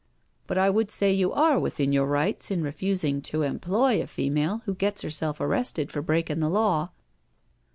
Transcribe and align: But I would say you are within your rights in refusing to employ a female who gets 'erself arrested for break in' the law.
But 0.47 0.57
I 0.57 0.67
would 0.71 0.89
say 0.89 1.13
you 1.13 1.31
are 1.31 1.59
within 1.59 1.91
your 1.93 2.07
rights 2.07 2.49
in 2.49 2.63
refusing 2.63 3.21
to 3.21 3.43
employ 3.43 4.01
a 4.01 4.07
female 4.07 4.63
who 4.65 4.73
gets 4.73 5.03
'erself 5.05 5.39
arrested 5.39 5.91
for 5.91 6.01
break 6.01 6.27
in' 6.27 6.39
the 6.39 6.49
law. 6.49 6.89